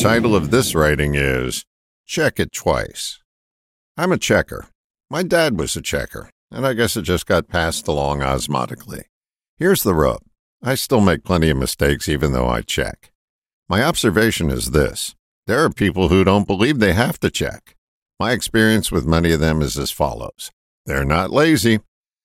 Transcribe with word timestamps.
title 0.00 0.34
of 0.34 0.50
this 0.50 0.74
writing 0.74 1.14
is 1.14 1.66
Check 2.06 2.40
It 2.40 2.52
Twice. 2.52 3.18
I'm 3.98 4.12
a 4.12 4.16
checker. 4.16 4.66
My 5.10 5.22
dad 5.22 5.58
was 5.58 5.76
a 5.76 5.82
checker, 5.82 6.30
and 6.50 6.66
I 6.66 6.72
guess 6.72 6.96
it 6.96 7.02
just 7.02 7.26
got 7.26 7.48
passed 7.48 7.86
along 7.86 8.20
osmotically. 8.20 9.02
Here's 9.58 9.82
the 9.82 9.92
rub 9.92 10.22
I 10.62 10.74
still 10.76 11.02
make 11.02 11.22
plenty 11.22 11.50
of 11.50 11.58
mistakes 11.58 12.08
even 12.08 12.32
though 12.32 12.48
I 12.48 12.62
check. 12.62 13.12
My 13.68 13.82
observation 13.82 14.48
is 14.48 14.70
this 14.70 15.14
there 15.46 15.62
are 15.62 15.70
people 15.70 16.08
who 16.08 16.24
don't 16.24 16.46
believe 16.46 16.78
they 16.78 16.94
have 16.94 17.20
to 17.20 17.30
check. 17.30 17.76
My 18.18 18.32
experience 18.32 18.90
with 18.90 19.04
many 19.06 19.32
of 19.32 19.40
them 19.40 19.60
is 19.60 19.76
as 19.76 19.90
follows 19.90 20.50
they're 20.86 21.04
not 21.04 21.30
lazy. 21.30 21.80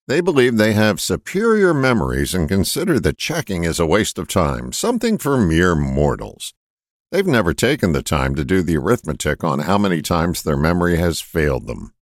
They 0.07 0.21
believe 0.21 0.55
they 0.55 0.71
have 0.73 1.01
superior 1.01 1.73
memories 1.73 2.33
and 2.33 2.47
consider 2.47 3.01
that 3.01 3.17
checking 3.17 3.65
is 3.65 3.81
a 3.81 3.85
waste 3.85 4.17
of 4.17 4.29
time, 4.29 4.71
something 4.71 5.17
for 5.17 5.35
mere 5.35 5.75
mortals. 5.75 6.53
They've 7.15 7.25
never 7.25 7.53
taken 7.53 7.93
the 7.93 8.03
time 8.03 8.35
to 8.35 8.43
do 8.43 8.61
the 8.61 8.75
arithmetic 8.75 9.41
on 9.41 9.59
how 9.59 9.77
many 9.77 10.01
times 10.01 10.43
their 10.43 10.57
memory 10.57 10.97
has 10.97 11.21
failed 11.21 11.65
them. 11.65 11.93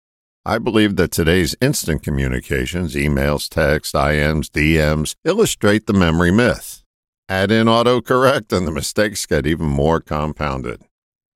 I 0.46 0.56
believe 0.56 0.96
that 0.96 1.10
today's 1.10 1.54
instant 1.60 2.02
communications, 2.02 2.94
emails, 2.94 3.46
text, 3.46 3.94
IMs, 3.94 4.46
DMs, 4.46 5.14
illustrate 5.22 5.86
the 5.86 5.92
memory 5.92 6.30
myth. 6.30 6.82
Add 7.28 7.50
in 7.50 7.66
autocorrect, 7.66 8.56
and 8.56 8.66
the 8.66 8.72
mistakes 8.72 9.26
get 9.26 9.46
even 9.46 9.66
more 9.66 10.00
compounded. 10.00 10.80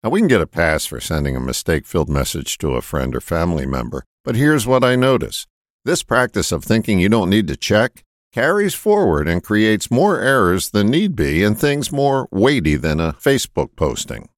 Now, 0.02 0.08
we 0.08 0.20
can 0.20 0.28
get 0.28 0.40
a 0.40 0.46
pass 0.46 0.86
for 0.86 0.98
sending 0.98 1.36
a 1.36 1.40
mistake 1.40 1.84
filled 1.84 2.08
message 2.08 2.56
to 2.56 2.76
a 2.76 2.80
friend 2.80 3.14
or 3.14 3.20
family 3.20 3.66
member, 3.66 4.04
but 4.24 4.36
here's 4.36 4.66
what 4.66 4.84
I 4.84 4.96
notice 4.96 5.46
this 5.84 6.02
practice 6.02 6.50
of 6.50 6.64
thinking 6.64 6.98
you 6.98 7.10
don't 7.10 7.28
need 7.28 7.46
to 7.48 7.56
check 7.58 8.05
carries 8.36 8.74
forward 8.74 9.26
and 9.26 9.42
creates 9.42 9.90
more 9.90 10.20
errors 10.20 10.68
than 10.68 10.90
need 10.90 11.16
be 11.16 11.42
and 11.42 11.58
things 11.58 11.90
more 11.90 12.28
weighty 12.30 12.76
than 12.76 13.00
a 13.00 13.14
Facebook 13.14 13.74
posting. 13.76 14.28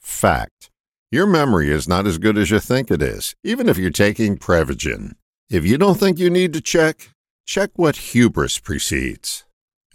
Fact. 0.00 0.70
Your 1.12 1.26
memory 1.26 1.68
is 1.70 1.86
not 1.86 2.06
as 2.06 2.16
good 2.16 2.38
as 2.38 2.50
you 2.50 2.58
think 2.58 2.90
it 2.90 3.02
is, 3.02 3.34
even 3.44 3.68
if 3.68 3.76
you're 3.76 3.90
taking 3.90 4.38
Prevagen. 4.38 5.12
If 5.50 5.66
you 5.66 5.76
don't 5.76 6.00
think 6.00 6.18
you 6.18 6.30
need 6.30 6.54
to 6.54 6.62
check, 6.62 7.10
check 7.44 7.72
what 7.74 7.96
hubris 7.96 8.58
precedes. 8.58 9.44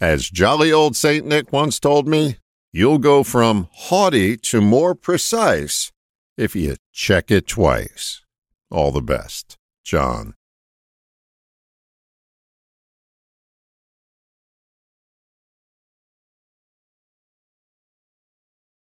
As 0.00 0.30
jolly 0.30 0.70
old 0.70 0.94
St. 0.94 1.26
Nick 1.26 1.52
once 1.52 1.80
told 1.80 2.06
me, 2.06 2.36
you'll 2.72 2.98
go 2.98 3.24
from 3.24 3.66
haughty 3.72 4.36
to 4.36 4.60
more 4.60 4.94
precise 4.94 5.90
if 6.38 6.54
you 6.54 6.76
check 6.92 7.32
it 7.32 7.48
twice. 7.48 8.22
All 8.70 8.92
the 8.92 9.02
best, 9.02 9.58
John. 9.82 10.34